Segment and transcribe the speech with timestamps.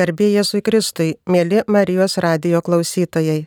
[0.00, 3.42] Garbė Jėzui Kristui, mėly Marijos radio klausytojai.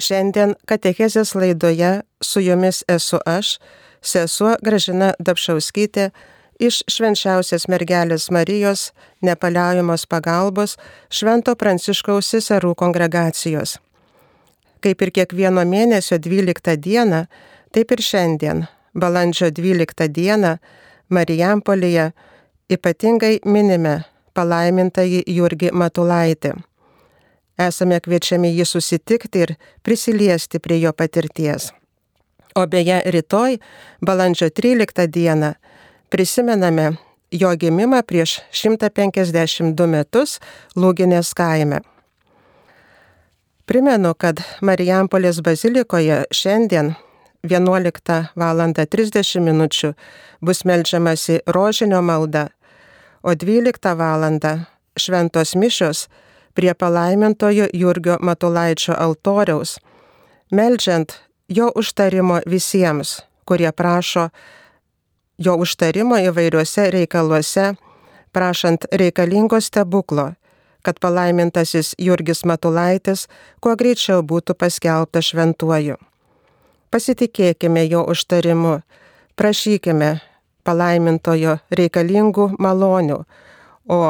[0.00, 1.90] Šiandien Katechezės laidoje
[2.24, 3.58] su jumis esu aš,
[4.00, 6.06] sesuo Gražina Dapšauskytė
[6.56, 8.86] iš švenčiausios mergelės Marijos
[9.28, 10.78] nepaliaujamos pagalbos
[11.12, 13.76] Švento Pranciškaus seserų kongregacijos.
[14.80, 17.26] Kaip ir kiekvieno mėnesio 12 dieną,
[17.76, 18.64] taip ir šiandien,
[18.96, 20.56] balandžio 12 dieną,
[21.12, 22.08] Marijampolėje
[22.72, 23.98] ypatingai minime
[24.34, 26.54] palaimintąjį Jurgį Matulaitį.
[27.58, 29.54] Esame kviečiami jį susitikti ir
[29.86, 31.70] prisiliesti prie jo patirties.
[32.54, 33.58] O beje, rytoj,
[34.02, 35.54] balandžio 13 dieną,
[36.10, 36.96] prisimename
[37.30, 40.38] jo gimimą prieš 152 metus
[40.76, 41.80] Lūginės kaime.
[43.66, 46.94] Primenu, kad Marijampolės bazilikoje šiandien
[47.42, 48.60] 11 val.
[48.76, 49.68] 30 min.
[50.40, 52.48] bus melžiamasi rožinio malda
[53.24, 54.22] o 12 val.
[54.96, 56.08] šventos mišios
[56.54, 59.80] prie palaimintojo Jurgio Matulaičio altoriaus,
[60.52, 61.12] melžiant
[61.48, 64.28] jo užtarimo visiems, kurie prašo
[65.38, 67.74] jo užtarimo įvairiuose reikaluose,
[68.32, 70.32] prašant reikalingo stebuklo,
[70.82, 73.26] kad palaimintasis Jurgis Matulaitis
[73.60, 75.96] kuo greičiau būtų paskelbtas šventuoju.
[76.90, 78.80] Pasitikėkime jo užtarimu,
[79.36, 80.20] prašykime
[80.64, 83.20] palaimintojo reikalingų malonių,
[83.88, 84.00] o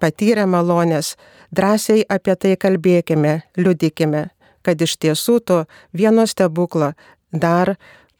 [0.00, 1.16] patyrę malonės
[1.52, 4.28] drąsiai apie tai kalbėkime, liudykime,
[4.62, 6.92] kad iš tiesų to vieno stebuklo
[7.32, 7.76] dar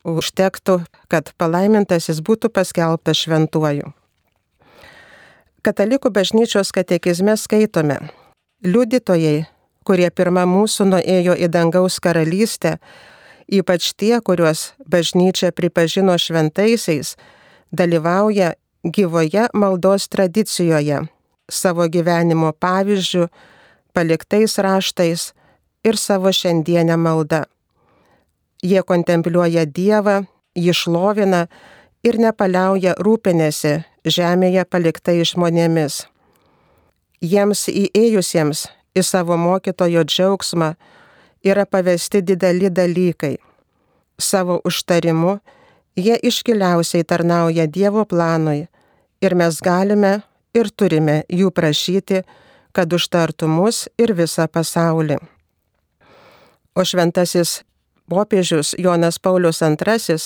[0.08, 3.92] užtektų, kad palaimintasis būtų paskelbtas šventuoju.
[5.62, 7.98] Katalikų bažnyčios katekizme skaitome,
[8.64, 9.48] liudytojai,
[9.84, 12.76] kurie pirmą mūsų nuėjo į dangaus karalystę,
[13.48, 17.16] ypač tie, kuriuos bažnyčia pripažino šventaisiais,
[17.72, 18.52] dalyvauja
[18.84, 21.02] gyvoje maldos tradicijoje,
[21.50, 23.28] savo gyvenimo pavyzdžių,
[23.94, 25.32] paliktais raštais
[25.84, 27.44] ir savo šiandienę maldą.
[28.62, 30.24] Jie kontempliuoja Dievą,
[30.58, 31.46] jį šlovina
[32.02, 36.06] ir nepaliauja rūpinėsi žemėje paliktai žmonėmis.
[37.22, 38.66] Jiems įėjusiems
[38.98, 40.72] į savo mokytojo džiaugsmą
[41.46, 43.36] yra pavesti dideli dalykai.
[44.18, 45.38] Savo užtarimu
[45.98, 48.68] Jie iškiliausiai tarnauja Dievo planui
[49.22, 50.20] ir mes galime
[50.54, 52.22] ir turime jų prašyti,
[52.70, 55.18] kad užtartų mus ir visą pasaulį.
[56.78, 57.66] O šventasis
[58.06, 60.16] popiežius Jonas Paulius II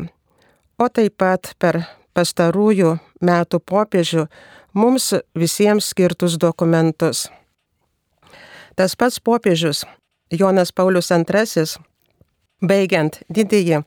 [0.78, 1.84] o taip pat per
[2.14, 4.28] pastarųjų metų popiežių
[4.74, 7.28] mums visiems skirtus dokumentus.
[8.76, 9.84] Tas pats popiežius
[10.32, 11.66] Jonas Paulius II,
[12.62, 13.84] baigiant didįjį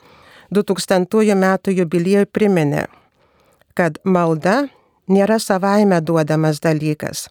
[0.54, 2.86] 2000 metų jubiliejų priminė,
[3.74, 4.68] kad malda
[5.10, 7.28] nėra savaime duodamas dalykas.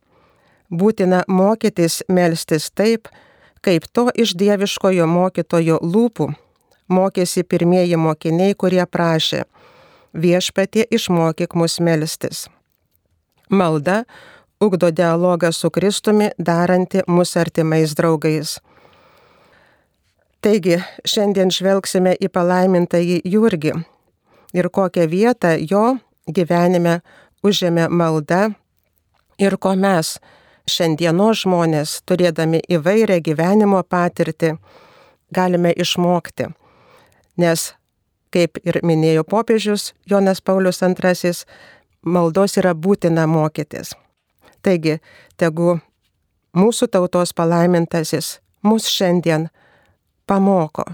[0.70, 3.08] Būtina mokytis melstis taip,
[3.62, 6.34] kaip to iš dieviškojo mokytojo lūpų
[6.90, 9.46] mokėsi pirmieji mokiniai, kurie prašė
[10.16, 12.47] viešpatie išmokyk mus melstis.
[13.50, 14.03] Malda
[14.62, 18.59] ugdo dialogą su Kristumi, daranti mus artimais draugais.
[20.41, 23.73] Taigi, šiandien žvelgsime į palaimintąjį Jurgį
[24.53, 25.97] ir kokią vietą jo
[26.29, 27.00] gyvenime
[27.44, 28.52] užėmė malda
[29.41, 30.19] ir ko mes,
[30.69, 34.55] šiandieno žmonės, turėdami įvairią gyvenimo patirtį,
[35.34, 36.53] galime išmokti
[37.37, 37.73] nes,
[38.34, 41.34] kaip ir minėjo popiežius Jonas Paulius II,
[42.05, 43.93] maldos yra būtina mokytis.
[44.61, 44.99] Taigi,
[45.37, 45.79] tegu
[46.58, 49.49] mūsų tautos palaimintasis mus šiandien
[50.28, 50.85] pamoko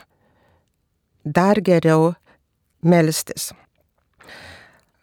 [1.25, 2.13] dar geriau
[2.83, 3.51] melstis.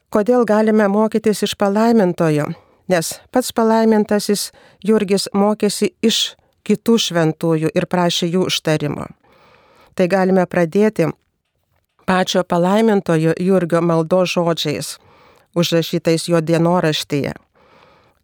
[0.09, 2.49] Kodėl galime mokytis iš palaimintojo?
[2.89, 4.49] Nes pats palaimintasis
[4.85, 9.07] Jurgis mokėsi iš kitų šventųjų ir prašė jų užtarimo.
[9.95, 11.11] Tai galime pradėti
[12.09, 14.97] pačio palaimintojo Jurgio maldo žodžiais,
[15.55, 17.33] užrašytais jo dienoraštyje.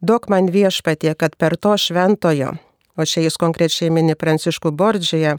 [0.00, 2.54] Daug man viešpatie, kad per to šventojo,
[2.96, 5.34] o čia jis konkrečiai mini Pranciškų Bordžiją,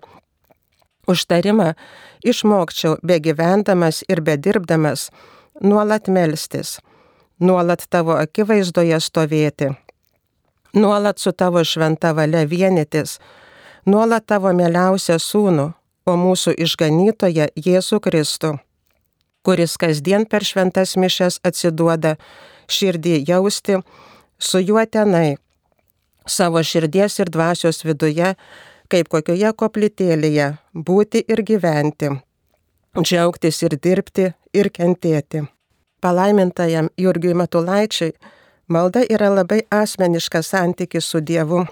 [1.10, 1.72] užtarimą
[2.22, 5.10] išmokčiau be gyvendamas ir bedirbdamas
[5.62, 6.78] nuolat melstis,
[7.40, 9.72] nuolat tavo akivaizdoje stovėti,
[10.78, 13.18] nuolat su tavo šventa valia vienytis,
[13.86, 15.72] nuolat tavo mieliausią sūnų,
[16.06, 18.52] o mūsų išganytoje Jėzų Kristų,
[19.46, 22.16] kuris kasdien per šventas mišes atsiduoda
[22.70, 23.80] širdį jausti,
[24.40, 25.38] su juo tenai,
[26.28, 28.36] savo širdies ir dvasios viduje,
[28.90, 32.12] kaip kokioje koplytėlėje, būti ir gyventi,
[33.02, 35.46] džiaugtis ir dirbti ir kentėti.
[36.02, 38.12] Palaimintajam Jurgiui Matulaičiui
[38.70, 41.64] malda yra labai asmeniškas santykis su Dievu.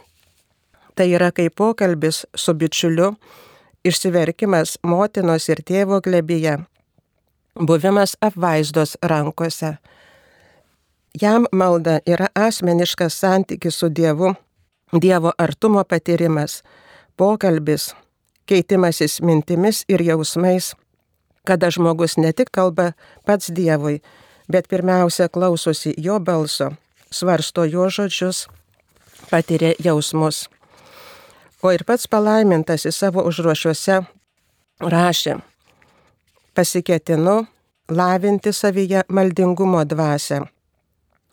[0.94, 3.12] Tai yra kaip pokalbis su bičiuliu,
[3.84, 6.58] išsiverkimas motinos ir tėvo glebyje,
[7.60, 9.76] buvimas apvaizdos rankose.
[11.22, 14.34] Jam malda yra asmeniškas santykis su Dievu,
[14.94, 16.64] Dievo artumo patyrimas,
[17.18, 17.94] pokalbis,
[18.46, 20.74] keitimasis mintimis ir jausmais,
[21.46, 22.92] kada žmogus ne tik kalba
[23.26, 24.02] pats Dievui,
[24.52, 26.72] bet pirmiausia klausosi jo balso,
[27.12, 28.48] svarsto jo žodžius,
[29.30, 30.48] patiria jausmus.
[31.64, 34.02] O ir pats palaimintas į savo užruošiuose
[34.94, 35.38] rašė,
[36.56, 37.36] pasiketinu
[37.92, 40.44] lavinti savyje maldingumo dvasę,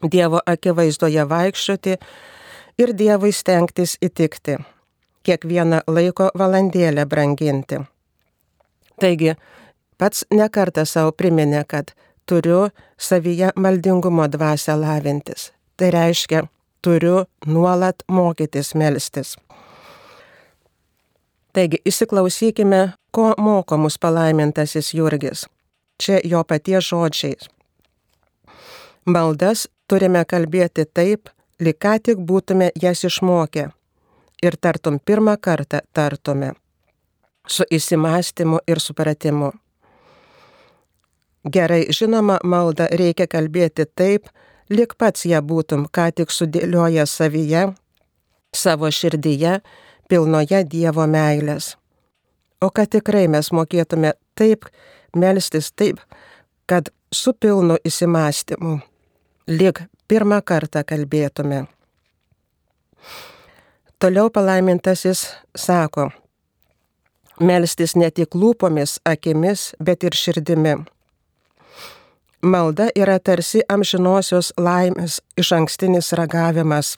[0.00, 1.97] Dievo akivaizdoje vaikščioti
[2.81, 4.55] ir Dievui stengtis įtikti
[5.27, 7.82] kiekvieną laiko valandėlę branginti.
[9.00, 9.35] Taigi,
[9.99, 11.93] pats nekartą savo priminė, kad
[12.25, 15.50] turiu savyje maldingumo dvasę lavintis.
[15.77, 16.44] Tai reiškia,
[16.82, 19.37] turiu nuolat mokytis melstis.
[21.52, 25.47] Taigi, įsiklausykime, ko moko mus palaimintasis Jurgis.
[26.02, 27.49] Čia jo paties žodžiais.
[29.06, 31.29] Maldas turime kalbėti taip,
[31.61, 33.70] lyg ką tik būtume jas išmokę
[34.43, 36.55] ir tartum pirmą kartą tartume
[37.50, 39.50] su įsimastymu ir supratimu.
[41.44, 44.29] Gerai žinoma, maldą reikia kalbėti taip,
[44.70, 47.62] lik pats ją būtum ką tik sudėlioję savyje,
[48.55, 49.61] savo širdyje,
[50.10, 51.76] pilnoje Dievo meilės.
[52.60, 54.66] O kad tikrai mes mokėtume taip
[55.16, 56.02] melstis taip,
[56.66, 58.78] kad su pilnu įsimastymu,
[59.48, 61.64] lik pirmą kartą kalbėtume.
[63.98, 65.26] Toliau palaimintasis
[65.56, 66.10] sako,
[67.40, 70.78] melstis ne tik lūpomis, akimis, bet ir širdimi.
[72.42, 76.94] Malda yra tarsi amžinosios laimės iš ankstinis ragavimas.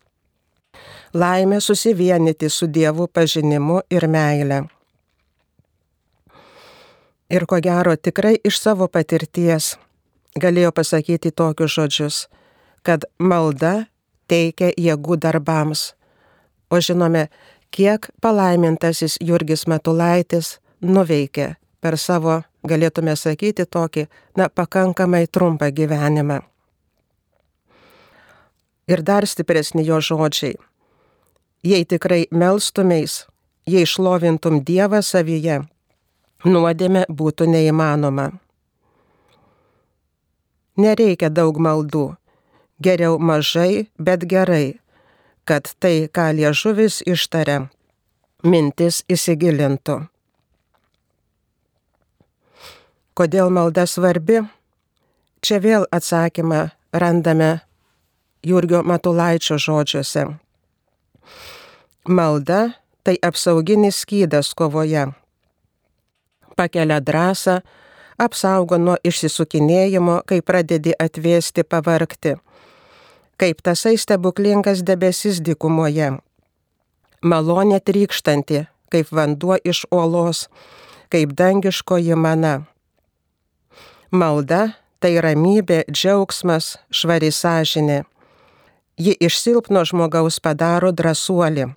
[1.15, 4.63] Laimė susivienyti su Dievu pažinimu ir meile.
[7.33, 9.75] Ir ko gero tikrai iš savo patirties
[10.41, 12.21] galėjo pasakyti tokius žodžius,
[12.83, 13.87] kad malda
[14.29, 15.93] teikia jėgų darbams
[16.73, 17.29] o žinome,
[17.71, 21.55] kiek palaimintasis Jurgis Matulaitis nuveikė
[21.85, 24.07] per savo, galėtume sakyti, tokį,
[24.39, 26.41] na, pakankamai trumpą gyvenimą.
[28.89, 30.57] Ir dar stipresni jo žodžiai.
[31.63, 33.27] Jei tikrai melstumeis,
[33.67, 35.61] jei šlovintum Dievą savyje,
[36.45, 38.33] nuodėmė būtų neįmanoma.
[40.83, 42.17] Nereikia daug maldų,
[42.83, 44.81] geriau mažai, bet gerai,
[45.45, 47.69] kad tai, ką liežuvis ištaria,
[48.43, 50.01] mintis įsigilintų.
[53.15, 54.41] Kodėl malda svarbi?
[55.43, 57.61] Čia vėl atsakymą randame
[58.43, 60.42] Jurgio Matulaičio žodžiuose.
[62.09, 65.07] Malda tai apsauginis skydas kovoje.
[66.57, 67.61] Pakelia drąsą,
[68.19, 72.37] apsaugo nuo išsisukinėjimo, kai pradedi atvėsti pavarkti
[73.43, 76.13] kaip tasai stebuklingas debesis dykumoje.
[77.27, 78.61] Malonė trykštanti,
[78.93, 80.47] kaip vanduo iš uolos,
[81.11, 82.53] kaip dangiškoji mana.
[84.15, 88.05] Malda tai ramybė, džiaugsmas, švari sąžinė.
[89.03, 91.73] Ji iš silpno žmogaus padaro drąsuolį,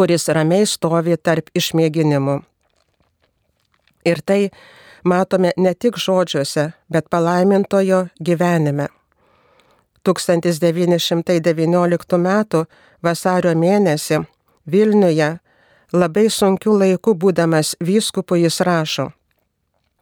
[0.00, 2.40] kuris ramiai stovi tarp išmėginimų.
[4.08, 4.48] Ir tai
[5.04, 8.88] matome ne tik žodžiuose, bet palaimintojo gyvenime.
[10.08, 12.32] 1919 m.
[13.04, 14.24] vasario mėnesį
[14.72, 15.30] Vilniuje
[15.92, 19.12] labai sunkiu laiku būdamas vyskupu jis rašo.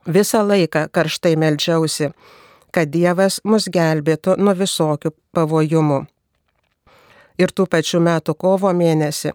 [0.07, 2.15] Visą laiką karštai melžiausi,
[2.71, 6.07] kad Dievas mus gelbėtų nuo visokių pavojumų.
[7.43, 9.35] Ir tų pačių metų kovo mėnesį.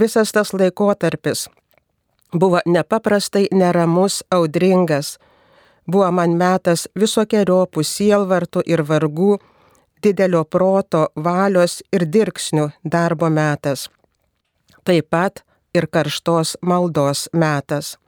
[0.00, 1.48] Visas tas laikotarpis
[2.32, 5.18] buvo nepaprastai neramus, audringas,
[5.90, 9.38] buvo man metas visokiojopų sielvartų ir vargų
[10.02, 13.88] didelio proto, valios ir dirksnių darbo metas.
[14.84, 15.42] Taip pat
[15.74, 17.98] ir karštos maldos metas.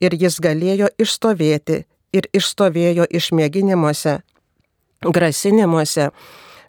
[0.00, 4.18] Ir jis galėjo išstovėti ir išstovėjo išmėginimuose,
[5.06, 6.10] grasinimuose,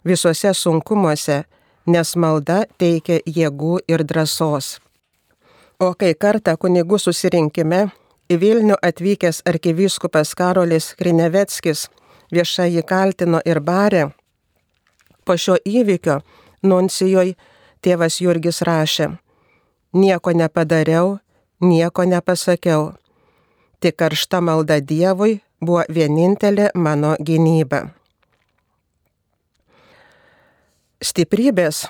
[0.06, 1.44] visuose sunkumuose,
[1.86, 4.78] nes malda teikia jėgų ir drąsos.
[5.78, 7.86] O kai kartą kunigų susirinkime
[8.32, 11.86] į Vilnių atvykęs arkivyskupas Karolis Krineveckis
[12.32, 14.08] viešai jį kaltino ir barė,
[15.24, 16.20] po šio įvykio
[16.62, 17.36] nuncijoje
[17.84, 19.10] tėvas Jurgis rašė,
[19.92, 21.18] nieko nepadariau,
[21.60, 22.94] nieko nepasakiau,
[23.80, 27.86] tik karšta malda Dievui buvo vienintelė mano gynyba.
[31.06, 31.84] Stiprybės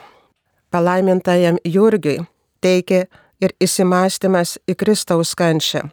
[0.70, 2.18] palaimintajam Jurgiui
[2.60, 3.06] teikia
[3.40, 5.86] ir įsimastymas į Kristaus kančią.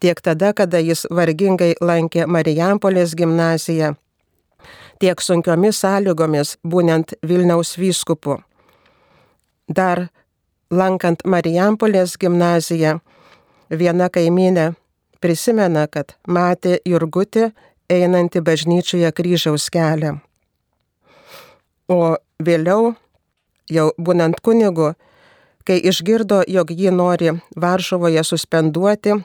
[0.00, 3.90] Tiek tada, kada jis vargingai lankė Marijampolės gimnaziją,
[5.02, 8.38] tiek sunkiomis sąlygomis būnant Vilniaus vyskupu.
[9.68, 10.06] Dar
[10.70, 12.94] lankant Marijampolės gimnaziją,
[13.68, 14.70] viena kaiminė
[15.20, 17.50] prisimena, kad matė Jurgutį
[17.92, 20.14] einantį bažnyčioje kryžiaus kelią.
[21.88, 22.92] O Vėliau,
[23.66, 24.92] jau būnant kunigu,
[25.66, 29.16] kai išgirdo, jog jį nori Varšuvoje suspenduoti,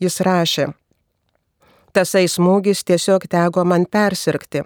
[0.00, 0.70] jis rašė,
[1.92, 4.64] tasai smūgis tiesiog teko man persirgti.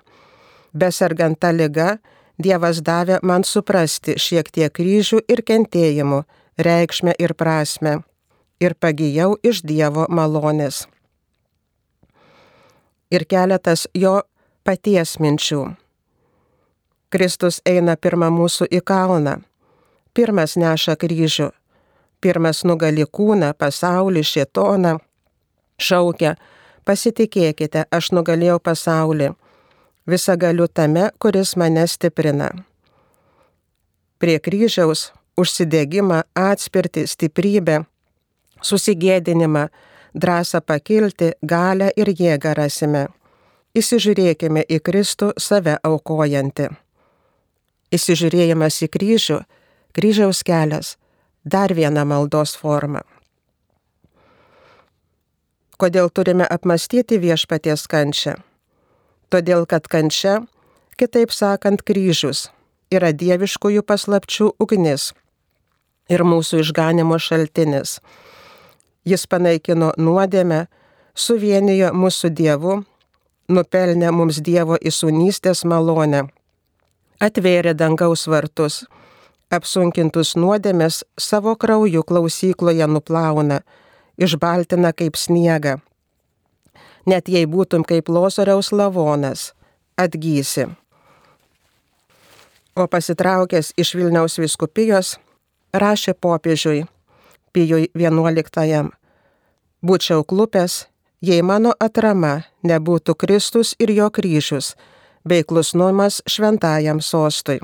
[0.72, 1.96] Besargant tą lygą,
[2.38, 6.20] Dievas davė man suprasti šiek tiek kryžių ir kentėjimų,
[6.54, 7.96] reikšmę ir prasme.
[8.62, 10.84] Ir pagijau iš Dievo malonės.
[13.10, 14.20] Ir keletas jo
[14.62, 15.64] paties minčių.
[17.08, 19.38] Kristus eina pirmą mūsų į kalną.
[20.14, 21.50] Pirmas neša kryžių.
[22.20, 24.98] Pirmas nugali kūną, pasaulį, šietoną.
[25.78, 26.34] Šaukia,
[26.84, 29.30] pasitikėkite, aš nugalėjau pasaulį.
[30.08, 32.50] Visa galiu tame, kuris mane stiprina.
[34.18, 37.84] Prie kryžiaus užsidėgymą, atspirti, stiprybę,
[38.60, 39.68] susigėdinimą,
[40.14, 43.06] drąsą pakilti, galę ir jėgą rasime.
[43.78, 46.68] Įsižiūrėkime į Kristų save aukojantį.
[47.94, 49.38] Įsižiūrėjimas į kryžių,
[49.96, 50.96] kryžiaus kelias,
[51.44, 53.00] dar viena maldos forma.
[55.78, 58.34] Kodėl turime apmastyti viešpaties kančią?
[59.32, 60.42] Todėl, kad kančia,
[61.00, 62.48] kitaip sakant, kryžius,
[62.92, 65.12] yra dieviškųjų paslapčių ugnis
[66.12, 67.98] ir mūsų išganimo šaltinis.
[69.08, 70.66] Jis panaikino nuodėmę,
[71.14, 72.82] suvienijo mūsų Dievu,
[73.48, 76.26] nupelnė mums Dievo įsūnystės malonę
[77.20, 78.84] atvėrė dangaus vartus,
[79.50, 83.62] apsunkintus nuodėmės savo krauju klausykloje nuplauna,
[84.18, 85.78] išbaltina kaip sniegą.
[87.06, 89.52] Net jei būtum kaip losoriaus lavonas,
[89.96, 90.68] atgysi.
[92.76, 95.16] O pasitraukęs iš Vilniaus viskupijos,
[95.72, 96.84] rašė popiežiui,
[97.52, 98.82] Pijui XI.
[99.82, 100.86] Būčiau klupęs,
[101.24, 104.76] jei mano atrama nebūtų Kristus ir jo kryžius,
[105.28, 107.60] bei klusnumas šventajam sostui.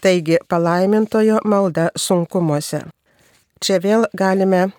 [0.00, 2.80] Taigi palaimintojo malda sunkumuose.
[3.62, 4.72] Čia vėl galime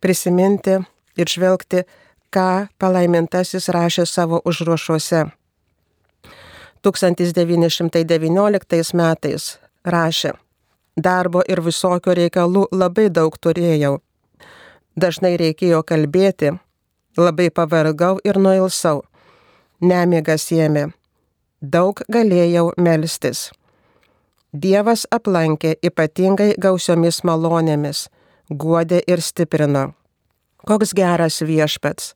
[0.00, 0.76] prisiminti
[1.16, 1.82] ir žvelgti,
[2.34, 5.24] ką palaimintasis rašė savo užruošuose.
[6.84, 10.32] 1919 metais rašė,
[10.96, 14.00] darbo ir visokio reikalų labai daug turėjau.
[14.96, 16.52] Dažnai reikėjo kalbėti,
[17.16, 19.07] labai pavargau ir nuilsau
[19.80, 20.88] nemigas ėmė.
[21.60, 23.48] Daug galėjau melstis.
[24.52, 28.06] Dievas aplankė ypatingai gausiomis malonėmis,
[28.48, 29.92] guodė ir stiprino.
[30.64, 32.14] Koks geras viešpats,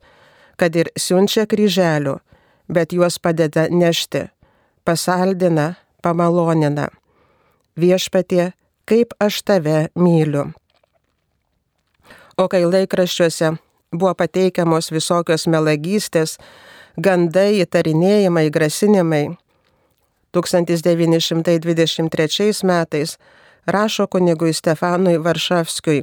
[0.57, 2.17] kad ir siunčia kryželių,
[2.73, 4.29] bet juos padeda nešti,
[4.85, 6.89] pasaldina, pamalonina.
[7.77, 8.53] Viešpatie,
[8.89, 10.51] kaip aš tave myliu.
[12.41, 13.53] O kai laikraščiuose
[13.93, 16.39] buvo pateikiamos visokios melagystės,
[16.97, 19.37] gandai, įtarinėjimai, grasinimai.
[20.33, 23.19] 1923 metais
[23.67, 26.03] rašo kunigui Stefanui Varšavskiui.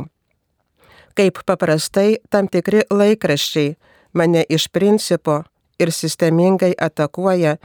[1.17, 3.75] Kaip paprastai tam tikri laikraščiai
[4.13, 5.43] mane iš principo
[5.79, 7.57] ir sistemingai atakuoja,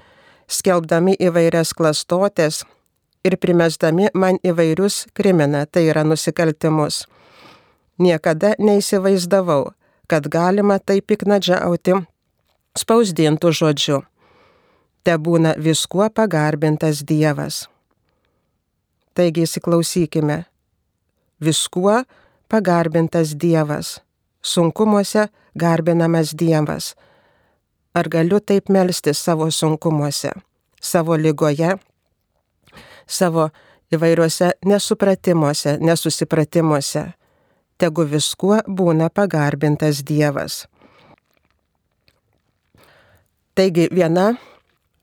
[0.49, 2.65] skelbdami įvairias klastotės
[3.25, 7.07] ir primesdami man įvairius krimina, tai yra nusikaltimus.
[7.99, 9.73] Niekada neįsivaizdavau,
[10.09, 11.95] kad galima taip piknadžiauti
[12.79, 14.03] spausdintų žodžiu.
[15.05, 17.69] Te būna viskuo pagarbintas Dievas.
[19.15, 20.45] Taigi įsiklausykime.
[21.41, 22.03] Viskuo
[22.49, 24.01] pagarbintas Dievas.
[24.43, 26.95] Sunkumuose garbinamas Dievas.
[27.95, 30.33] Ar galiu taip melstis savo sunkumuose,
[30.83, 31.77] savo lygoje,
[33.07, 33.51] savo
[33.95, 37.05] įvairiuose nesupratimuose, nesusipratimuose.
[37.79, 40.65] Tegu viskuo būna pagarbintas Dievas.
[43.55, 44.35] Taigi viena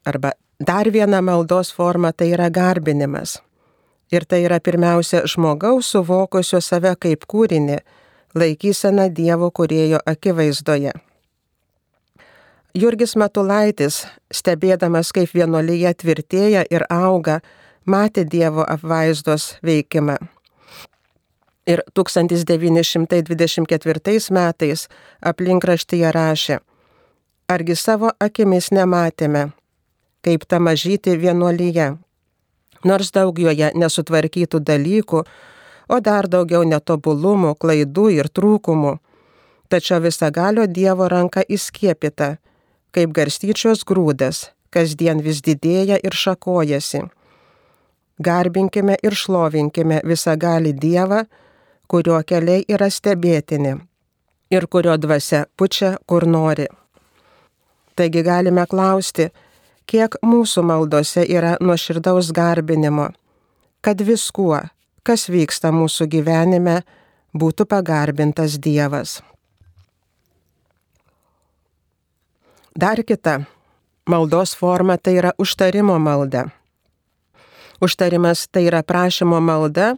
[0.06, 0.32] arba
[0.68, 3.42] dar viena maldos forma tai yra garbinimas.
[4.12, 7.78] Ir tai yra pirmiausia žmogaus suvokusio save kaip kūrinį,
[8.36, 10.92] laikysena Dievo kurėjo akivaizdoje.
[12.76, 17.40] Jurgis Matulaitis, stebėdamas kaip vienolyje tvirtėja ir auga,
[17.86, 20.18] matė Dievo apvaizdos veikimą.
[21.68, 24.88] Ir 1924 metais
[25.22, 26.60] aplinkraštyje rašė,
[27.52, 29.50] argi savo akimis nematėme,
[30.26, 31.88] kaip ta mažyti vienuolyje,
[32.88, 35.24] nors daug joje nesutvarkytų dalykų,
[35.92, 38.96] o dar daugiau netobulumų, klaidų ir trūkumų,
[39.72, 42.38] tačiau visagalio Dievo ranka įskiepita,
[42.96, 47.06] kaip garstyčios grūdas, kasdien vis didėja ir šakojasi.
[48.22, 51.26] Garbinkime ir šlovinkime visą gali Dievą,
[51.88, 53.80] kurio keliai yra stebėtini
[54.52, 56.68] ir kurio dvasia pučia kur nori.
[57.96, 59.30] Taigi galime klausti,
[59.86, 63.10] kiek mūsų maldose yra nuoširdaus garbinimo,
[63.82, 64.62] kad viskuo,
[65.04, 66.82] kas vyksta mūsų gyvenime,
[67.36, 69.20] būtų pagarbintas Dievas.
[72.76, 73.42] Dar kita
[74.08, 76.48] maldos forma tai yra užtarimo malda.
[77.82, 79.96] Užtarimas tai yra prašymo malda,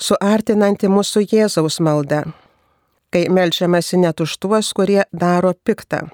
[0.00, 2.24] suartinanti mūsų Jėzaus malda,
[3.12, 6.08] kai melčiamasi net už tuos, kurie daro piktą.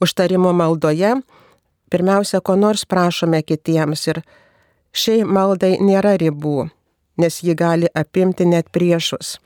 [0.00, 1.14] Užtarimo maldoje
[1.90, 4.22] pirmiausia, ko nors prašome kitiems ir
[4.92, 6.68] šiai maldai nėra ribų,
[7.20, 9.38] nes ji gali apimti net priešus.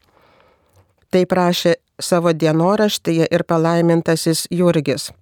[1.10, 5.12] Tai prašė savo dienoraštyje ir palaimintasis Jurgis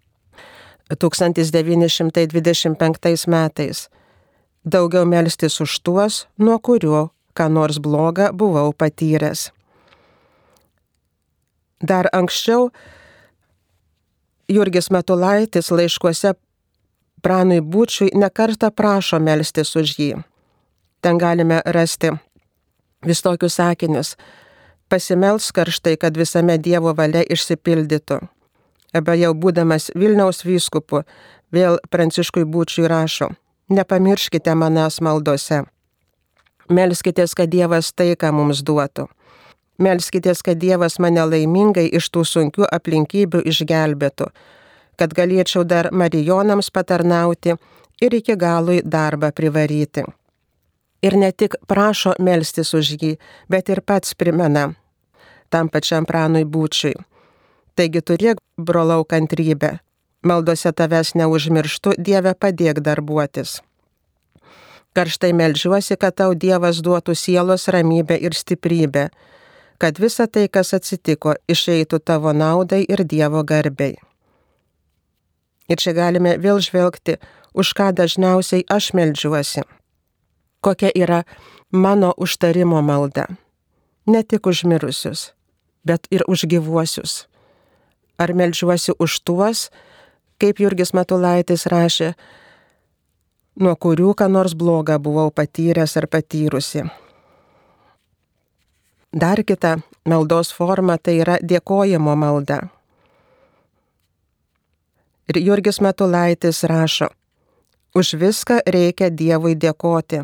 [0.91, 3.89] 1925 metais
[4.65, 9.51] daugiau melstis už tuos, nuo kurių ką nors blogą buvau patyręs.
[11.83, 12.71] Dar anksčiau
[14.53, 16.35] Jurgis Matulaitis laiškuose
[17.23, 20.13] pranui būčiui nekarta prašo melstis už jį.
[21.03, 22.13] Ten galime rasti
[23.07, 24.15] vis tokius sakinius.
[24.89, 28.21] Pasimels karštai, kad visame Dievo valia išsipildytų.
[28.93, 31.07] Arba jau būdamas Vilniaus vyskupu,
[31.51, 33.33] vėl Pranciškui būčiui rašo
[33.73, 35.63] nepamirškite manęs maldose.
[36.73, 39.09] Melskitės, kad Dievas taiką mums duotų.
[39.83, 44.29] Melskitės, kad Dievas mane laimingai iš tų sunkių aplinkybių išgelbėtų,
[45.01, 47.57] kad galėčiau dar Marijonams patarnauti
[48.01, 50.05] ir iki galo į darbą privaryti.
[51.03, 53.17] Ir ne tik prašo melstis už jį,
[53.51, 54.71] bet ir pats primena
[55.53, 56.95] tam pačiam pranui būčiui.
[57.77, 59.79] Taigi turėk, brolau, kantrybę,
[60.23, 63.57] Maldose tavęs neužmirštu, Dieve padėk darbuotis.
[64.95, 69.09] Karštai melžiuosi, kad tau Dievas duotų sielos ramybę ir stiprybę,
[69.83, 73.97] kad visa tai, kas atsitiko, išeitų tavo naudai ir Dievo garbei.
[75.67, 77.17] Ir čia galime vėl žvelgti,
[77.59, 79.67] už ką dažniausiai aš melžiuosi.
[80.63, 81.25] Kokia yra
[81.75, 83.27] mano užtarimo malda.
[84.07, 85.33] Ne tik už mirusius,
[85.83, 87.27] bet ir už gyvuosius.
[88.23, 89.73] Ar melžiuosi už tuos,
[90.39, 92.15] kaip Jurgis Matulaitis rašė,
[93.59, 96.87] nuo kurių ką nors blogą buvau patyręs ar patyrusi.
[99.13, 102.63] Dar kita maldos forma tai yra dėkojimo malda.
[105.29, 107.11] Ir Jurgis Matulaitis rašo,
[107.95, 110.23] už viską reikia Dievui dėkoti,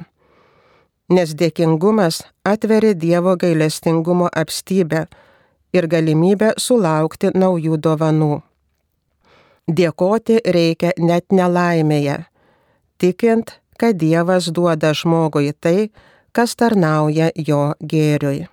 [1.12, 5.04] nes dėkingumas atveria Dievo gailestingumo apstybę
[5.76, 8.34] ir galimybę sulaukti naujų dovanų.
[9.68, 12.22] Dėkoti reikia net nelaimėje,
[12.96, 15.90] tikint, kad Dievas duoda žmogui tai,
[16.32, 18.48] kas tarnauja jo gėriui.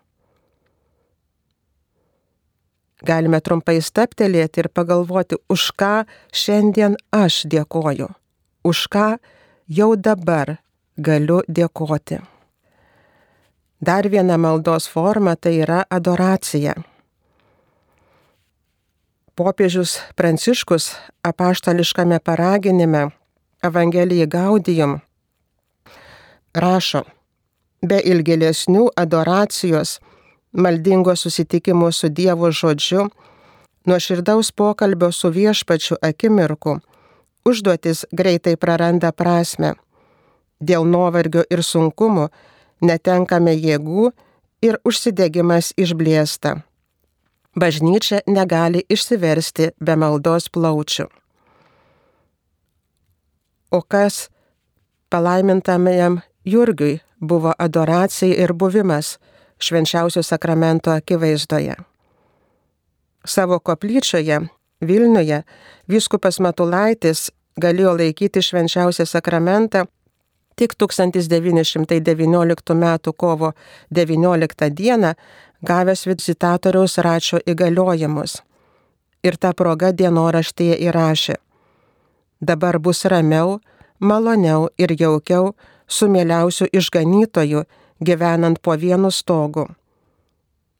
[3.05, 5.93] Galime trumpai steptelėti ir pagalvoti, už ką
[6.33, 8.09] šiandien aš dėkoju,
[8.65, 9.07] už ką
[9.67, 10.57] jau dabar
[10.97, 12.19] galiu dėkoti.
[13.85, 16.75] Dar viena maldos forma tai yra adoracija
[19.35, 23.09] popiežius Pranciškus apaštališkame paraginime
[23.63, 24.99] Evangelijai Gaudijum
[26.55, 27.03] rašo,
[27.83, 29.99] be ilgėlesnių adoracijos,
[30.55, 33.09] maldingo susitikimo su Dievo žodžiu,
[33.85, 36.79] nuoširdaus pokalbio su viešpačiu akimirku,
[37.45, 39.73] užduotis greitai praranda prasme.
[40.59, 42.29] Dėl nuovargio ir sunkumų
[42.81, 44.11] netenkame jėgų
[44.63, 46.61] ir užsidegimas išblėsta.
[47.55, 51.05] Bažnyčia negali išsiversti be maldos plaučių.
[53.71, 54.29] O kas
[55.09, 59.17] palaimintamajam Jurgiui buvo adoracija ir buvimas
[59.59, 61.75] švenčiausio sakramento akivaizdoje.
[63.25, 64.41] Savo koplyčioje
[64.81, 65.43] Vilniuje
[65.87, 69.85] vyskupas Matulaitis galėjo laikyti švenčiausią sakramentą
[70.55, 72.99] tik 1919 m.
[73.17, 73.51] kovo
[73.91, 75.13] 19 d.
[75.61, 78.41] gavęs vizitatoriaus račio įgaliojimus.
[79.23, 81.35] Ir tą progą dienoraštyje įrašė.
[82.41, 83.59] Dabar bus ramiau,
[83.99, 85.55] maloniau ir jaukiau
[85.87, 87.63] su mieliausiu išganytoju
[87.99, 89.67] gyvenant po vienu stogu.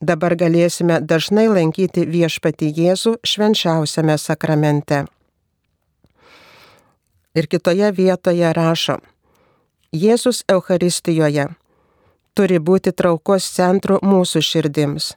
[0.02, 5.06] Dabar galėsime dažnai lankyti viešpati Jėzų švenčiausiame sakramente.
[7.36, 9.00] Ir kitoje vietoje rašo,
[9.96, 11.48] Jėzus Euharistijoje
[12.36, 15.14] turi būti traukos centru mūsų širdims.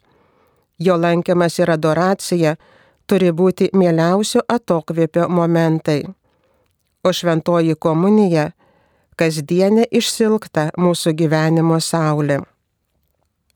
[0.79, 2.55] Jo lankiamas ir adoracija
[3.11, 6.05] turi būti mieliausio atokvėpio momentai.
[7.03, 8.53] O šventoji komunija-
[9.19, 12.41] kasdienė išsilgta mūsų gyvenimo saulė.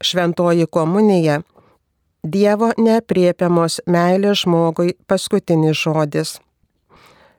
[0.03, 1.43] Šventoji komunija-
[2.35, 6.41] Dievo nepriepiamos meilės žmogui paskutinis žodis.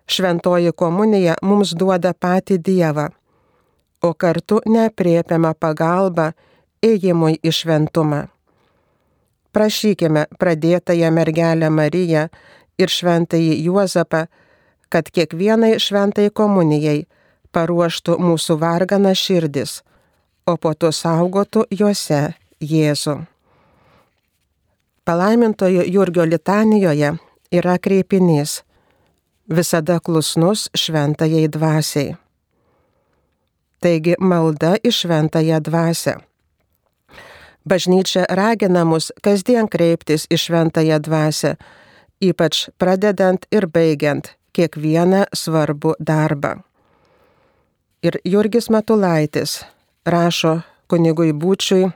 [0.08, 3.10] Šventoji komunija mums duoda patį Dievą
[4.04, 6.34] o kartu nepriepiama pagalba
[6.84, 8.26] ėjimui į šventumą.
[9.56, 12.28] Prašykime pradėtąją mergelę Mariją
[12.82, 14.26] ir šventąjį Juozapą,
[14.92, 17.06] kad kiekvienai šventai komunijai
[17.54, 19.82] paruoštų mūsų varganą širdis,
[20.46, 23.16] o po to saugotų juose Jėzų.
[25.06, 27.14] Palaimintojo Jurgio litanijoje
[27.52, 28.62] yra kreipinys
[29.52, 32.14] visada klusnus šventajai dvasiai
[33.84, 36.18] taigi malda į šventąją dvasę.
[37.68, 41.56] Bažnyčia ragina mus kasdien kreiptis į šventąją dvasę,
[42.24, 46.60] ypač pradedant ir baigiant kiekvieną svarbų darbą.
[48.04, 49.66] Ir Jurgis Matulaitis
[50.04, 50.60] rašo
[50.92, 51.88] kunigui Būčiui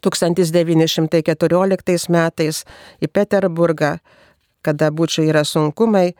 [0.00, 2.64] 1914 metais
[3.04, 4.00] į Peterburgą,
[4.64, 6.16] kada Būčiui yra sunkumai,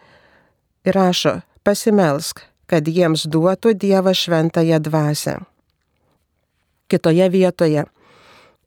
[0.84, 5.40] ir rašo, pasimelsk, kad jiems duotų Dievą šventąją dvasę.
[6.92, 7.88] Kitoje vietoje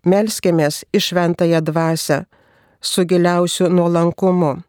[0.03, 2.25] melskimės į šventąją dvasę
[2.81, 4.65] su giliausiu nuolankumu,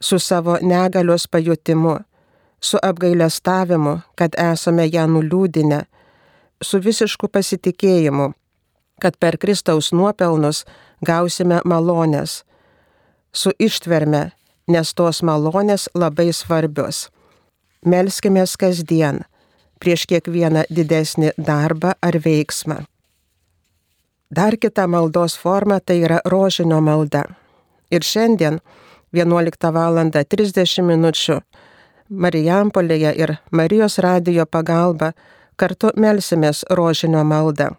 [0.00, 1.98] su savo negalios pajutimu,
[2.60, 5.84] su apgailestavimu, kad esame ją nuliūdinę,
[6.62, 8.32] su visišku pasitikėjimu,
[9.00, 10.64] kad per Kristaus nuopelnus
[11.06, 12.42] gausime malonės,
[13.32, 14.30] su ištverme,
[14.68, 17.08] nes tos malonės labai svarbios
[17.86, 19.24] melskime kasdien
[19.80, 22.84] prieš kiekvieną didesnį darbą ar veiksmą.
[24.30, 27.24] Dar kita maldos forma tai yra rožinio malda.
[27.90, 28.60] Ir šiandien
[29.12, 29.96] 11 val.
[29.96, 31.12] 30 min.
[32.10, 35.12] Marijampolėje ir Marijos radijo pagalba
[35.56, 37.70] kartu melsimės rožinio maldą.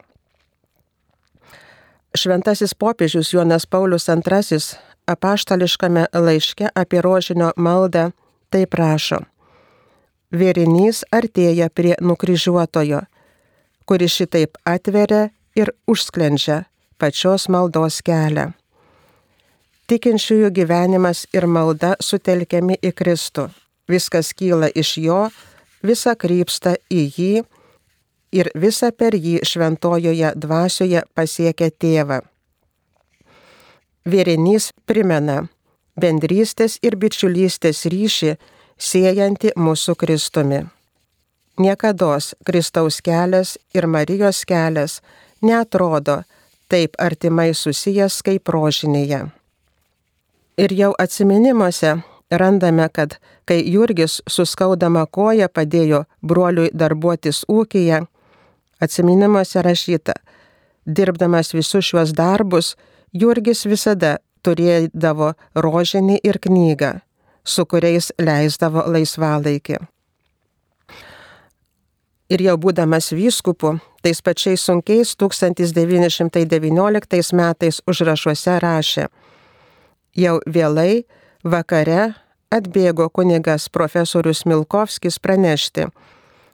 [2.16, 4.62] Šventasis popiežius Jonas Paulius II
[5.08, 8.12] apaštališkame laiške apie rožinio maldą
[8.52, 9.22] taip prašo
[10.32, 13.04] vėrinys artėja prie nukryžiuotojo,
[13.86, 16.64] kuris šitaip atveria ir užsklendžia
[16.98, 18.52] pačios maldos kelią.
[19.92, 23.50] Tikinčiųjų gyvenimas ir malda sutelkiami į Kristų.
[23.92, 25.22] Viskas kyla iš jo,
[25.84, 27.32] visa krypsta į jį
[28.32, 32.22] ir visa per jį šventojoje dvasioje pasiekia tėvą.
[34.08, 35.44] Vėrinys primena
[36.00, 38.36] bendrystės ir bičiulystės ryšį
[38.82, 40.64] siejanti mūsų Kristumi.
[41.62, 45.02] Niekada Kristaus kelias ir Marijos kelias
[45.42, 46.24] netrodo
[46.72, 49.28] taip artimai susijęs kaip rožinėje.
[50.58, 51.98] Ir jau atminimuose
[52.32, 58.02] randame, kad kai Jurgis suskaudama koja padėjo broliui darbuotis ūkyje,
[58.82, 60.16] atminimuose rašyta,
[60.86, 62.76] dirbdamas visus šiuos darbus,
[63.14, 67.02] Jurgis visada turėdavo rožinį ir knygą
[67.44, 69.78] su kuriais leisdavo laisvalaikį.
[72.32, 79.08] Ir jau būdamas vyskupu, tais pačiais sunkiais 1919 metais užrašuose rašė,
[80.16, 81.04] jau vėlai
[81.44, 82.14] vakare
[82.52, 85.88] atbėgo kunigas profesorius Milkovskis pranešti,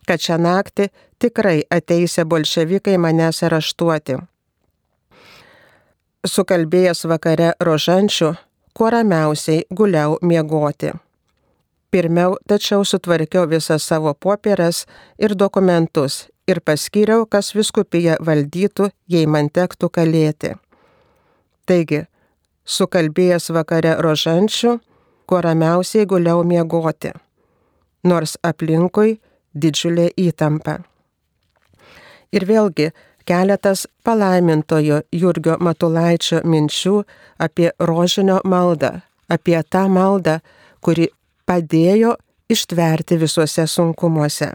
[0.08, 4.20] kad šią naktį tikrai ateisė bolševikai manęs araštuoti.
[6.28, 8.34] Sukalbėjęs vakare rožančių,
[8.74, 10.92] kuo ramiausiai guliau miegoti.
[11.92, 14.86] Pirmiau tačiau sutvarkiau visas savo popieras
[15.18, 20.54] ir dokumentus ir paskyriau, kas viskupiją valdytų, jei man tektų kalėti.
[21.68, 22.06] Taigi,
[22.68, 24.78] sukalbėjęs vakare rožančių,
[25.28, 27.14] kuo ramiausiai guliau miegoti,
[28.04, 29.18] nors aplinkui
[29.56, 30.78] didžiulė įtampa.
[32.36, 32.92] Ir vėlgi
[33.28, 37.02] keletas palaimintojo Jurgio Matulaičio minčių
[37.40, 39.00] apie rožinio maldą,
[39.30, 40.40] apie tą maldą,
[40.84, 41.10] kuri
[41.48, 42.16] padėjo
[42.52, 44.52] ištverti visuose sunkumuose.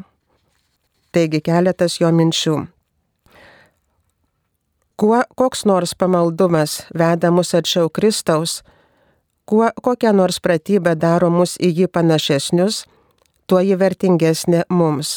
[1.12, 2.56] Taigi keletas jo minčių.
[5.02, 8.62] Kuo koks nors pamaldumas veda mus arčiau Kristaus,
[9.50, 12.84] kuo kokia nors pratybė daro mus į jį panašesnius,
[13.50, 15.16] tuo ji vertingesnė mums.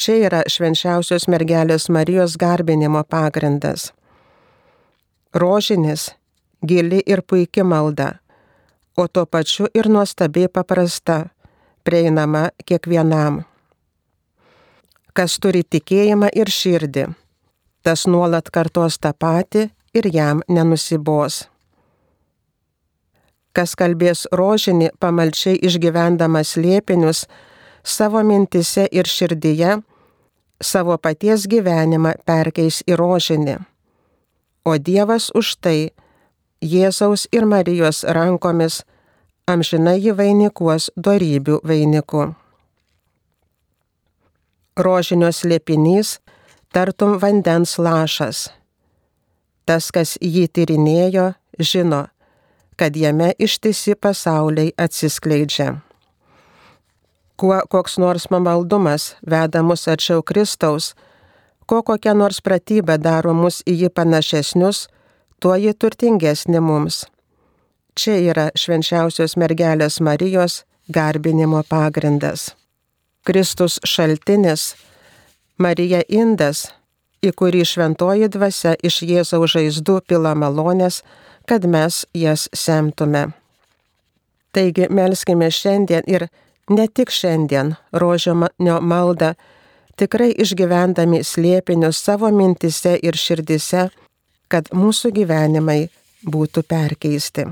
[0.00, 3.90] Čia yra švenčiausios mergelės Marijos garbinimo pagrindas.
[5.36, 6.08] Rožinis,
[6.64, 8.14] gili ir puikia malda,
[8.96, 11.26] o tuo pačiu ir nuostabiai paprasta,
[11.84, 13.42] prieinama kiekvienam.
[15.12, 17.10] Kas turi tikėjimą ir širdį,
[17.82, 21.46] tas nuolat kartos tą patį ir jam nenusibos.
[23.52, 27.24] Kas kalbės rožinį pamalčiai išgyvendamas liepinius
[27.82, 29.80] savo mintise ir širdyje,
[30.62, 33.56] savo paties gyvenimą perkeis į rožinį.
[34.64, 35.90] O Dievas už tai
[36.60, 38.82] Jėzaus ir Marijos rankomis
[39.48, 42.26] amžinai jį vainikuos darybių vainiku.
[44.76, 46.18] Rožinio slėpinys
[46.72, 48.48] tartum vandens lašas.
[49.66, 52.06] Tas, kas jį tyrinėjo, žino,
[52.78, 55.80] kad jame ištisi pasauliai atsiskleidžia.
[57.40, 60.94] Kuo koks nors mamaldumas veda mus arčiau Kristaus,
[61.66, 64.88] ko kokia nors pratybė daro mus į jį panašesnius,
[65.40, 67.06] tuo ji turtingesnė mums.
[67.96, 72.50] Čia yra švenčiausios mergelės Marijos garbinimo pagrindas.
[73.24, 74.74] Kristus šaltinis
[75.60, 76.70] Marija indas,
[77.20, 81.02] į kurį šventoji dvasia iš Jėzaus žaizdų pila malonės,
[81.44, 83.26] kad mes jas semtume.
[84.56, 86.26] Taigi melskime šiandien ir
[86.70, 89.34] ne tik šiandien rožinio maldą,
[90.00, 93.90] tikrai išgyvendami slėpinius savo mintise ir širdise,
[94.48, 95.90] kad mūsų gyvenimai
[96.24, 97.46] būtų perkeisti.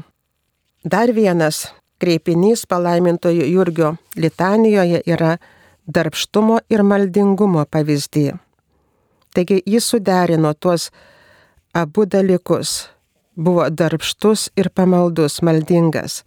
[0.85, 1.67] Dar vienas
[2.01, 5.37] kreipinys palaimintojo Jurgio litanijoje yra
[5.89, 8.33] darbštumo ir maldingumo pavyzdį.
[9.35, 10.91] Taigi jis suderino tuos
[11.75, 12.89] abu dalykus.
[13.37, 16.25] Buvo darbštus ir pamaldus, maldingas.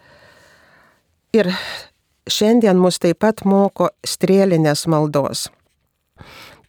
[1.33, 1.51] Ir
[2.29, 5.49] šiandien mus taip pat moko strėlinės maldos.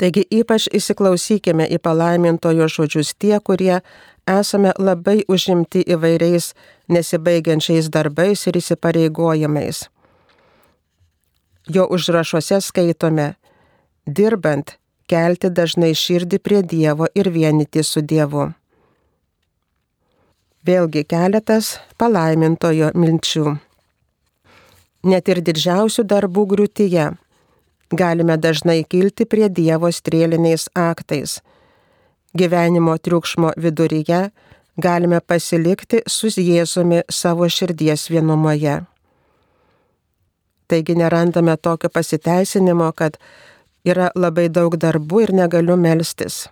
[0.03, 3.83] Taigi ypač įsiklausykime į palaimintojo žodžius tie, kurie
[4.27, 6.53] esame labai užimti įvairiais
[6.91, 9.87] nesibaigiančiais darbais ir įsipareigojimais
[11.69, 13.35] jo užrašuose skaitome,
[14.07, 18.51] dirbant, kelti dažnai širdį prie Dievo ir vienyti su Dievu.
[20.67, 23.57] Vėlgi keletas palaimintojo minčių.
[25.03, 27.09] Net ir didžiausių darbų griūtyje
[27.93, 31.41] galime dažnai kilti prie Dievo strėliniais aktais.
[32.39, 34.31] Gyvenimo triukšmo viduryje
[34.77, 38.81] galime pasilikti su Jėzumi savo širdies vienumoje.
[40.73, 43.19] Taigi nerandame tokio pasiteisinimo, kad
[43.85, 46.47] yra labai daug darbų ir negaliu melstis.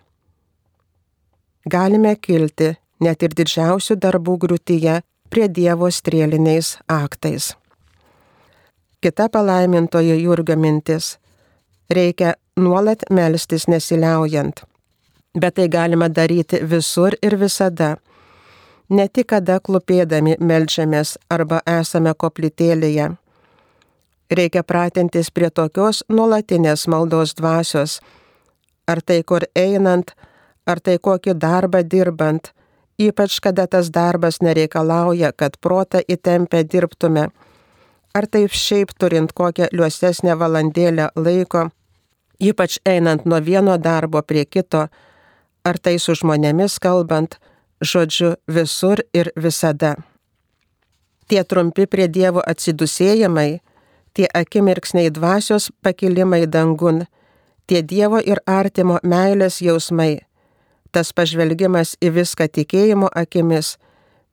[1.65, 4.99] Galime kilti net ir didžiausių darbų grūtyje
[5.33, 7.55] prie Dievo strėliniais aktais.
[9.01, 11.17] Kita palaimintojo Jurgio mintis-
[11.97, 14.61] reikia nuolat melstis nesiliaujant.
[15.41, 17.97] Bet tai galima daryti visur ir visada.
[18.91, 23.17] Ne tik kada klupėdami melčiamės arba esame koplytėlėje
[24.31, 28.01] reikia pratintis prie tokios nuolatinės maldos dvasios,
[28.87, 30.15] ar tai kur einant,
[30.67, 32.53] ar tai kokį darbą dirbant,
[32.99, 37.29] ypač kada tas darbas nereikalauja, kad protą įtempę dirbtume,
[38.15, 41.69] ar taip šiaip turint kokią liuosesnę valandėlę laiko,
[42.41, 44.89] ypač einant nuo vieno darbo prie kito,
[45.65, 47.37] ar tai su žmonėmis kalbant,
[47.81, 49.97] žodžiu visur ir visada.
[51.31, 53.61] Tie trumpi prie Dievo atsidusėjimai,
[54.15, 57.07] tie akimirksniai dvasios pakilimai dangun,
[57.67, 60.21] tie Dievo ir artimo meilės jausmai,
[60.93, 63.77] tas pažvelgimas į viską tikėjimo akimis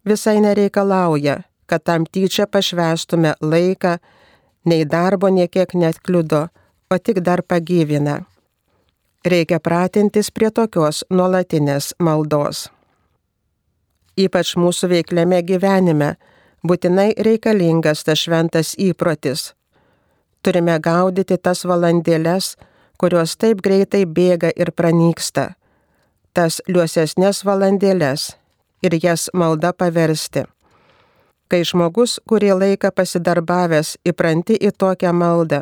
[0.07, 3.97] visai nereikalauja, kad tam tyčia pašvestume laiką,
[4.65, 6.47] nei darbo niekiek net kliudo,
[6.89, 8.23] o tik dar pagyvina.
[9.25, 12.69] Reikia pratintis prie tokios nuolatinės maldos.
[14.17, 16.15] Ypač mūsų veikliame gyvenime
[16.65, 19.51] būtinai reikalingas tas šventas įprotis
[20.47, 22.53] turime gaudyti tas valandėlės,
[22.95, 25.49] kurios taip greitai bėga ir pranyksta,
[26.31, 28.29] tas liuosesnės valandėlės
[28.87, 30.45] ir jas malda paversti.
[31.51, 35.61] Kai žmogus kurį laiką pasidarbavęs įpranti į tokią maldą,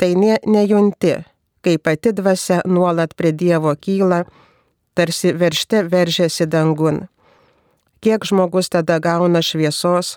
[0.00, 1.14] tai ne, nejunti,
[1.60, 4.24] kai pati dvasia nuolat prie Dievo kyla,
[4.96, 7.08] tarsi veršte veržėsi dangun.
[8.00, 10.16] Kiek žmogus tada gauna šviesos,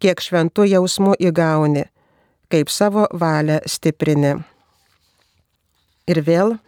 [0.00, 1.90] kiek šventų jausmų įgauni,
[2.52, 4.34] kaip savo valią stiprini.
[6.10, 6.58] Ir vėl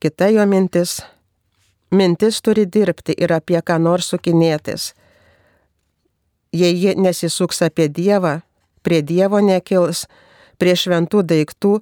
[0.00, 1.02] kita jo mintis.
[1.92, 4.94] Mintis turi dirbti ir apie ką nors sukinėtis.
[6.54, 8.40] Jei ji nesisuks apie Dievą,
[8.82, 10.06] prie Dievo nekils,
[10.58, 11.74] prie šventų daiktų,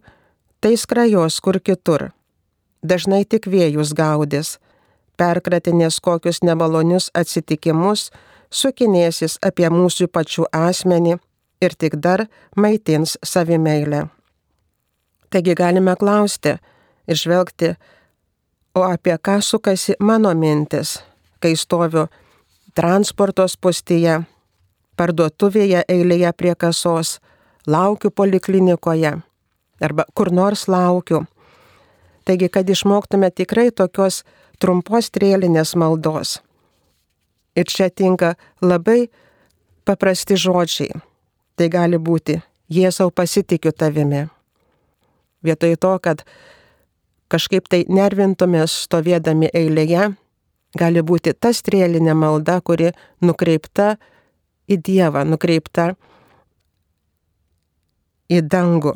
[0.60, 2.10] tai skrajos kur kitur.
[2.82, 4.56] Dažnai tik vėjus gaudės,
[5.20, 8.10] perkratinės kokius nemalonius atsitikimus,
[8.50, 11.20] sukinėsis apie mūsų pačių asmenį
[11.62, 14.06] ir tik dar maitins savimeilę.
[15.30, 16.56] Taigi galime klausti
[17.08, 17.74] ir žvelgti,
[18.74, 20.98] o apie ką sukasi mano mintis,
[21.40, 22.06] kai stoviu
[22.74, 24.22] transporto spustyje,
[24.96, 27.18] parduotuvėje eilėje prie kasos,
[27.66, 29.16] laukiu poliklinikoje
[29.82, 31.24] arba kur nors laukiu.
[32.24, 34.22] Taigi, kad išmoktume tikrai tokios
[34.62, 36.38] trumpos trėlinės maldos.
[37.58, 39.10] Ir čia tinka labai
[39.84, 41.02] paprasti žodžiai.
[41.56, 42.38] Tai gali būti,
[42.72, 44.24] Jėzau pasitikiu tavimi.
[45.44, 46.22] Vietoj to, kad
[47.28, 50.12] kažkaip tai nervintumės stovėdami eilėje,
[50.78, 53.96] gali būti ta strėlinė malda, kuri nukreipta
[54.70, 55.92] į Dievą, nukreipta
[58.32, 58.94] į dangų.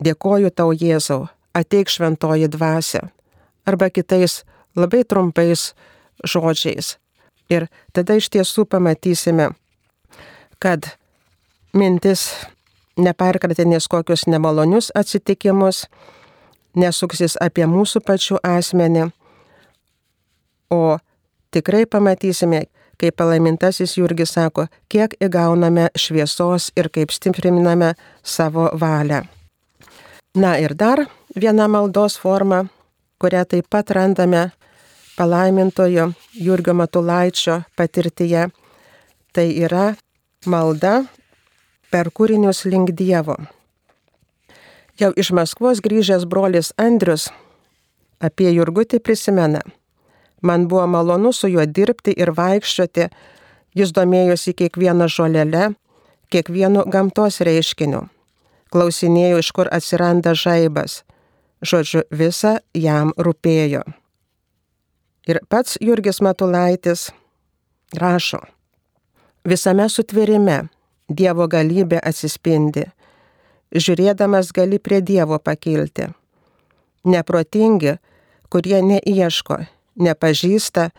[0.00, 3.08] Dėkoju tau Jėzau, ateik šventoji dvasia.
[3.68, 4.44] Arba kitais
[4.78, 5.74] labai trumpais
[6.24, 6.96] žodžiais.
[7.52, 9.50] Ir tada iš tiesų pamatysime,
[10.62, 10.94] kad
[11.72, 12.30] mintis
[12.98, 15.86] neperkratinės kokius nemalonius atsitikimus,
[16.76, 19.08] nesuksis apie mūsų pačių asmenį,
[20.70, 20.98] o
[21.54, 22.64] tikrai pamatysime,
[22.98, 29.22] kaip palaimintasis Jurgis sako, kiek įgauname šviesos ir kaip stipriname savo valią.
[30.36, 32.66] Na ir dar viena maldos forma,
[33.18, 34.50] kurią taip pat randame
[35.16, 38.48] palaimintojo Jurgio Matulaičio patirtyje,
[39.32, 39.94] tai yra
[40.46, 41.04] malda
[41.90, 43.36] per kūrinius link Dievo.
[44.98, 47.28] Jau iš Maskvos grįžęs brolis Andrius
[48.18, 49.62] apie Jurgutį prisimena.
[50.42, 53.08] Man buvo malonu su juo dirbti ir vaikščioti,
[53.78, 55.72] jis domėjosi kiekvieną žolelę,
[56.30, 58.06] kiekvienu gamtos reiškiniu.
[58.74, 61.02] Klausinėjau, iš kur atsiranda žaibas.
[61.64, 63.82] Žodžiu, visa jam rūpėjo.
[65.28, 67.08] Ir pats Jurgis Matulaitis
[67.96, 68.40] rašo,
[69.44, 70.68] visame sutvėrime
[71.08, 72.84] Dievo galybė atsispindi.
[73.72, 76.08] Žiūrėdamas gali prie Dievo pakilti.
[77.08, 77.96] Neprotingi,
[78.52, 79.58] kurie neieško,
[79.96, 80.90] nepažįsta,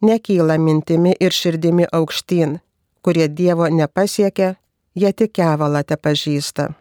[0.00, 2.58] nekyla mintimi ir širdimi aukštyn,
[3.04, 4.54] kurie Dievo nepasiekia,
[4.96, 6.72] jie tik kevalą te pažįsta.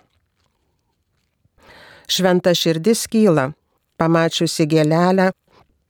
[2.07, 3.51] Šventa širdis kyla,
[3.99, 5.33] pamačiusi gėlelę,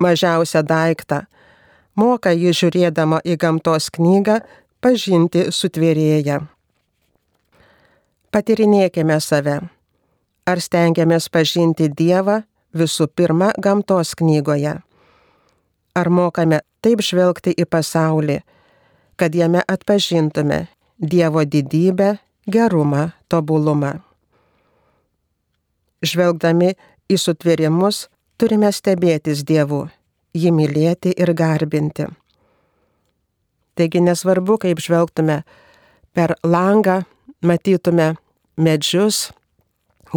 [0.01, 1.25] mažiausią daiktą,
[1.93, 4.41] moka jį žiūrėdama į gamtos knygą
[4.81, 6.56] pažinti sutvėrėją.
[8.37, 9.55] Patirinėkime save.
[10.45, 12.35] Ar stengiamės pažinti Dievą
[12.77, 14.75] visų pirma gamtos knygoje?
[15.97, 18.35] Ar mokame taip žvelgti į pasaulį,
[19.17, 20.59] kad jame atpažintume
[21.01, 22.11] Dievo didybę,
[22.45, 23.95] gerumą, tobulumą?
[26.05, 26.75] Žvelgdami
[27.09, 28.03] į sutvėrimus
[28.37, 29.87] turime stebėtis Dievu,
[30.37, 32.05] jį mylėti ir garbinti.
[33.73, 35.41] Taigi nesvarbu, kaip žvelgtume
[36.13, 37.01] per langą,
[37.41, 38.13] matytume
[38.57, 39.31] medžius,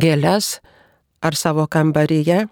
[0.01, 0.59] gėlės
[1.21, 2.47] ar savo kambaryje,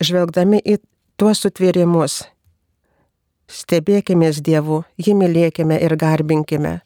[0.00, 0.78] žvelgdami į
[1.18, 2.22] tuos sutvėrimus,
[3.50, 6.80] stebėkime Dievu, jį mylėkime ir garbinkime.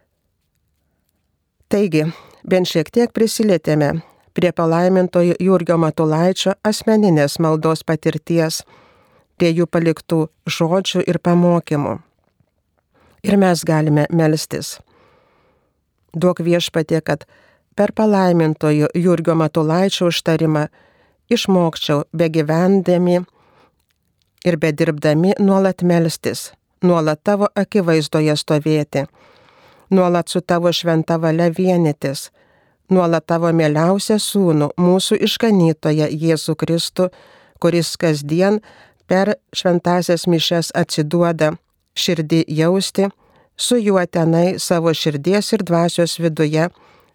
[1.69, 2.07] Taigi,
[2.45, 4.03] bent šiek tiek prisilietėme
[4.33, 8.63] prie palaimintojo Jurgio Matulaičio asmeninės maldos patirties,
[9.37, 11.99] prie jų paliktų žodžių ir pamokymų.
[13.23, 14.79] Ir mes galime melstis.
[16.13, 17.25] Duok viešpatė, kad
[17.83, 20.67] per palaimintojo Jurgio Matulaičio užtarimą
[21.35, 23.17] išmokčiau be gyvendami
[24.47, 26.53] ir bedirbdami nuolat melstis,
[26.87, 29.03] nuolat tavo akivaizdoje stovėti,
[29.91, 32.29] nuolat su tavo šventa valia vienytis,
[32.91, 37.09] nuolat tavo mieliausią sūnų, mūsų išganytoją Jėzų Kristų,
[37.59, 38.61] kuris kasdien
[39.11, 41.57] per šventasias mišes atsiduoda
[41.99, 43.11] širdį jausti,
[43.57, 46.71] su juo tenai savo širdies ir dvasios viduje,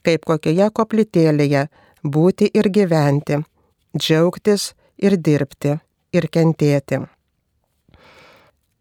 [0.08, 1.68] kaip kokioje koplytėlėje,
[2.04, 3.42] būti ir gyventi,
[3.98, 5.76] džiaugtis ir dirbti
[6.16, 7.04] ir kentėti.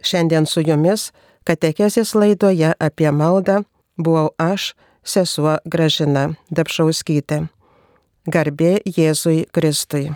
[0.06, 1.10] Šiandien su jumis
[1.48, 3.64] katekesės laidoje apie maldą
[3.98, 4.74] buvau aš,
[5.06, 7.46] sesuo Gražina Dapšauskytė.
[8.26, 10.10] Garbė Jėzui Kristui.